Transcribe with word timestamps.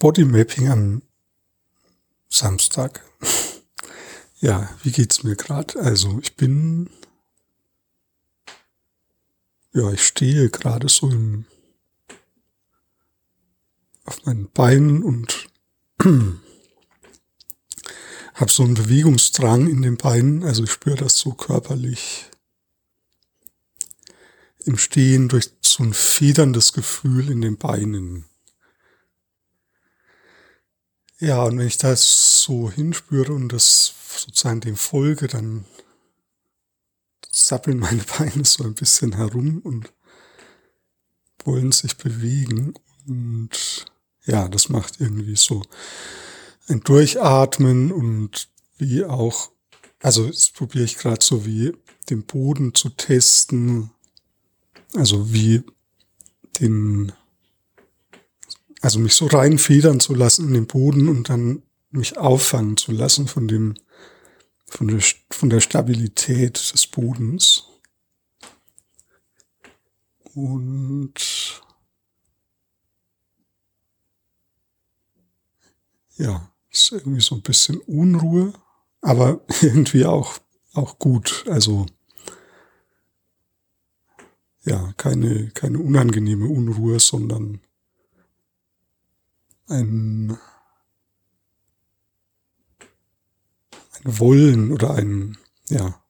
Bodymapping 0.00 0.68
am 0.70 1.02
Samstag. 2.30 3.04
ja, 4.40 4.70
wie 4.82 4.92
geht's 4.92 5.22
mir 5.22 5.36
gerade? 5.36 5.78
Also 5.78 6.18
ich 6.22 6.36
bin, 6.36 6.88
ja, 9.74 9.92
ich 9.92 10.06
stehe 10.06 10.48
gerade 10.48 10.88
so 10.88 11.10
im, 11.10 11.44
auf 14.06 14.24
meinen 14.24 14.50
Beinen 14.50 15.02
und 15.02 15.48
habe 16.02 16.40
so 18.50 18.62
einen 18.62 18.74
Bewegungsdrang 18.74 19.68
in 19.68 19.82
den 19.82 19.98
Beinen. 19.98 20.44
Also 20.44 20.64
ich 20.64 20.72
spüre 20.72 20.96
das 20.96 21.18
so 21.18 21.34
körperlich 21.34 22.24
im 24.64 24.78
Stehen 24.78 25.28
durch 25.28 25.50
so 25.60 25.82
ein 25.82 25.92
federndes 25.92 26.72
Gefühl 26.72 27.30
in 27.30 27.42
den 27.42 27.58
Beinen. 27.58 28.29
Ja, 31.20 31.44
und 31.44 31.58
wenn 31.58 31.66
ich 31.66 31.76
das 31.76 32.42
so 32.42 32.70
hinspüre 32.70 33.34
und 33.34 33.50
das 33.50 33.92
sozusagen 34.16 34.62
dem 34.62 34.76
folge, 34.76 35.28
dann 35.28 35.66
sappeln 37.30 37.78
meine 37.78 38.02
Beine 38.18 38.44
so 38.46 38.64
ein 38.64 38.74
bisschen 38.74 39.14
herum 39.16 39.58
und 39.58 39.92
wollen 41.44 41.72
sich 41.72 41.98
bewegen. 41.98 42.72
Und 43.06 43.50
ja, 44.24 44.48
das 44.48 44.70
macht 44.70 44.98
irgendwie 45.00 45.36
so 45.36 45.62
ein 46.68 46.80
Durchatmen 46.80 47.92
und 47.92 48.48
wie 48.78 49.04
auch, 49.04 49.50
also 50.00 50.26
das 50.26 50.48
probiere 50.48 50.84
ich 50.84 50.96
gerade 50.96 51.22
so 51.22 51.44
wie 51.44 51.76
den 52.08 52.24
Boden 52.24 52.74
zu 52.74 52.88
testen, 52.88 53.90
also 54.94 55.34
wie 55.34 55.64
den 56.60 57.12
also 58.80 58.98
mich 58.98 59.14
so 59.14 59.26
reinfedern 59.26 60.00
zu 60.00 60.14
lassen 60.14 60.48
in 60.48 60.54
den 60.54 60.66
Boden 60.66 61.08
und 61.08 61.28
dann 61.28 61.62
mich 61.90 62.18
auffangen 62.18 62.76
zu 62.76 62.92
lassen 62.92 63.26
von 63.26 63.48
dem, 63.48 63.74
von 64.66 64.88
der, 64.88 65.00
von 65.30 65.50
der 65.50 65.60
Stabilität 65.60 66.72
des 66.72 66.86
Bodens. 66.86 67.64
Und 70.34 71.62
ja, 76.16 76.50
ist 76.70 76.92
irgendwie 76.92 77.20
so 77.20 77.34
ein 77.34 77.42
bisschen 77.42 77.78
Unruhe, 77.78 78.52
aber 79.00 79.40
irgendwie 79.60 80.04
auch, 80.04 80.38
auch 80.72 80.98
gut. 80.98 81.44
Also, 81.48 81.86
ja, 84.64 84.92
keine, 84.96 85.50
keine 85.50 85.78
unangenehme 85.78 86.46
Unruhe, 86.46 87.00
sondern 87.00 87.60
ein, 89.70 90.36
ein 93.92 94.18
Wollen 94.18 94.72
oder 94.72 94.94
ein, 94.94 95.38
ja, 95.68 96.02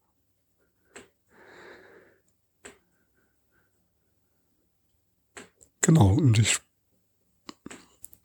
genau, 5.80 6.14
und 6.14 6.38
ich, 6.38 6.58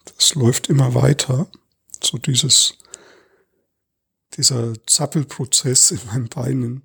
das 0.05 0.35
läuft 0.35 0.69
immer 0.69 0.93
weiter, 0.93 1.47
so 2.01 2.17
dieses, 2.17 2.77
dieser 4.37 4.73
Zappelprozess 4.85 5.91
in 5.91 6.05
meinen 6.05 6.29
Beinen. 6.29 6.83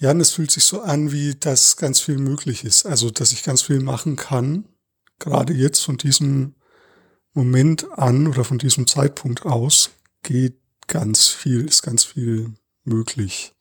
Ja, 0.00 0.12
und 0.12 0.20
es 0.20 0.32
fühlt 0.32 0.50
sich 0.50 0.64
so 0.64 0.80
an, 0.80 1.12
wie 1.12 1.34
das 1.38 1.76
ganz 1.76 2.00
viel 2.00 2.16
möglich 2.16 2.64
ist. 2.64 2.86
Also, 2.86 3.10
dass 3.10 3.32
ich 3.32 3.42
ganz 3.42 3.60
viel 3.60 3.80
machen 3.80 4.16
kann. 4.16 4.64
Gerade 5.18 5.52
jetzt 5.52 5.80
von 5.80 5.98
diesem 5.98 6.54
Moment 7.34 7.86
an 7.98 8.26
oder 8.26 8.44
von 8.44 8.56
diesem 8.56 8.86
Zeitpunkt 8.86 9.44
aus 9.44 9.90
geht 10.22 10.56
ganz 10.86 11.28
viel, 11.28 11.66
ist 11.66 11.82
ganz 11.82 12.04
viel 12.04 12.54
möglich. 12.84 13.54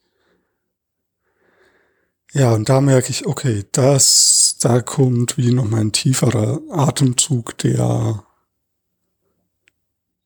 Ja, 2.32 2.54
und 2.54 2.70
da 2.70 2.80
merke 2.80 3.10
ich, 3.10 3.26
okay, 3.26 3.66
das, 3.74 4.56
da 4.62 4.82
kommt 4.82 5.38
wie 5.38 5.52
noch 5.52 5.66
mal 5.66 5.82
ein 5.82 5.92
tieferer 5.92 6.62
Atemzug, 6.70 7.58
der, 7.58 8.24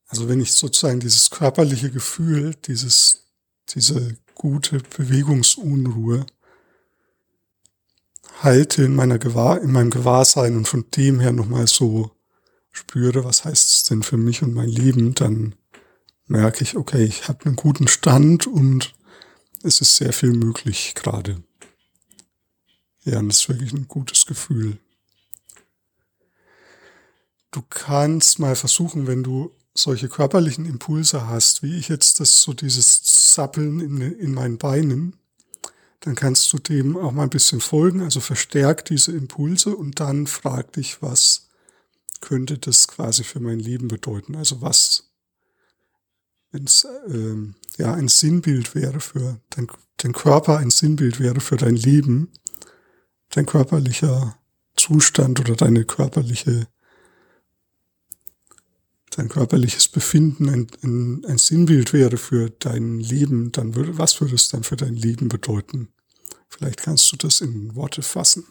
also 0.06 0.28
wenn 0.28 0.40
ich 0.40 0.52
sozusagen 0.52 1.00
dieses 1.00 1.30
körperliche 1.30 1.90
Gefühl, 1.90 2.54
dieses, 2.66 3.24
diese 3.70 4.16
gute 4.44 4.78
Bewegungsunruhe 4.78 6.26
halte 8.42 8.84
in 8.84 8.94
meiner 8.94 9.18
Gewahr, 9.18 9.62
in 9.62 9.72
meinem 9.72 9.88
Gewahrsein 9.88 10.54
und 10.54 10.68
von 10.68 10.84
dem 10.90 11.18
her 11.18 11.32
nochmal 11.32 11.66
so 11.66 12.10
spüre, 12.70 13.24
was 13.24 13.46
heißt 13.46 13.70
es 13.70 13.84
denn 13.84 14.02
für 14.02 14.18
mich 14.18 14.42
und 14.42 14.52
mein 14.52 14.68
Leben, 14.68 15.14
dann 15.14 15.54
merke 16.26 16.62
ich, 16.62 16.76
okay, 16.76 17.04
ich 17.04 17.26
habe 17.26 17.46
einen 17.46 17.56
guten 17.56 17.88
Stand 17.88 18.46
und 18.46 18.94
es 19.62 19.80
ist 19.80 19.96
sehr 19.96 20.12
viel 20.12 20.34
möglich 20.34 20.94
gerade. 20.94 21.42
Ja, 23.04 23.20
und 23.20 23.28
das 23.28 23.38
ist 23.38 23.48
wirklich 23.48 23.72
ein 23.72 23.88
gutes 23.88 24.26
Gefühl. 24.26 24.76
Du 27.50 27.62
kannst 27.62 28.38
mal 28.40 28.56
versuchen, 28.56 29.06
wenn 29.06 29.22
du 29.22 29.52
solche 29.74 30.08
körperlichen 30.08 30.66
Impulse 30.66 31.26
hast, 31.26 31.62
wie 31.62 31.76
ich 31.76 31.88
jetzt 31.88 32.20
das 32.20 32.42
so 32.42 32.52
dieses 32.52 33.02
Zappeln 33.02 33.80
in, 33.80 34.00
in 34.00 34.32
meinen 34.32 34.56
Beinen, 34.56 35.16
dann 36.00 36.14
kannst 36.14 36.52
du 36.52 36.58
dem 36.58 36.96
auch 36.96 37.12
mal 37.12 37.24
ein 37.24 37.30
bisschen 37.30 37.60
folgen, 37.60 38.02
also 38.02 38.20
verstärk 38.20 38.84
diese 38.84 39.12
Impulse 39.12 39.74
und 39.74 40.00
dann 40.00 40.26
frag 40.26 40.72
dich, 40.74 41.02
was 41.02 41.48
könnte 42.20 42.58
das 42.58 42.88
quasi 42.88 43.24
für 43.24 43.40
mein 43.40 43.58
Leben 43.58 43.88
bedeuten? 43.88 44.36
Also 44.36 44.60
was, 44.60 45.10
wenn 46.52 46.64
es 46.64 46.84
äh, 47.08 47.36
ja 47.78 47.94
ein 47.94 48.08
Sinnbild 48.08 48.74
wäre 48.74 49.00
für 49.00 49.40
dein, 49.50 49.66
dein 49.96 50.12
Körper, 50.12 50.58
ein 50.58 50.70
Sinnbild 50.70 51.20
wäre 51.20 51.40
für 51.40 51.56
dein 51.56 51.76
Leben, 51.76 52.30
dein 53.30 53.46
körperlicher 53.46 54.38
Zustand 54.76 55.40
oder 55.40 55.56
deine 55.56 55.84
körperliche 55.84 56.66
dein 59.16 59.28
körperliches 59.28 59.88
Befinden 59.88 60.48
ein, 60.48 60.66
ein, 60.82 61.24
ein 61.26 61.38
Sinnbild 61.38 61.92
wäre 61.92 62.16
für 62.16 62.50
dein 62.50 63.00
Leben, 63.00 63.52
dann 63.52 63.74
würde, 63.74 63.98
was 63.98 64.20
würde 64.20 64.34
es 64.34 64.48
dann 64.48 64.62
für 64.62 64.76
dein 64.76 64.94
Leben 64.94 65.28
bedeuten? 65.28 65.88
Vielleicht 66.48 66.82
kannst 66.82 67.10
du 67.12 67.16
das 67.16 67.40
in 67.40 67.74
Worte 67.74 68.02
fassen. 68.02 68.44